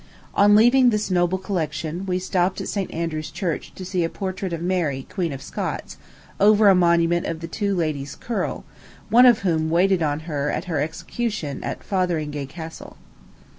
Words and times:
On 0.33 0.55
leaving 0.55 0.89
this 0.89 1.11
noble 1.11 1.37
collection, 1.37 2.07
we 2.07 2.17
stopped 2.17 2.59
at 2.59 2.67
St. 2.67 2.91
Andrew's 2.91 3.29
Church 3.29 3.71
to 3.75 3.85
see 3.85 4.03
a 4.03 4.09
portrait 4.09 4.51
of 4.51 4.59
Mary, 4.59 5.05
Queen 5.07 5.31
of 5.31 5.43
Scots, 5.43 5.97
over 6.39 6.69
a 6.69 6.73
monument 6.73 7.27
to 7.27 7.35
the 7.35 7.47
two 7.47 7.75
Ladies 7.75 8.15
Curl, 8.15 8.63
one 9.11 9.27
of 9.27 9.41
whom 9.41 9.69
waited 9.69 10.01
on 10.01 10.21
her 10.21 10.49
at 10.49 10.65
her 10.65 10.81
execution 10.81 11.63
at 11.63 11.83
Fotheringay 11.83 12.47
Castle. 12.47 12.97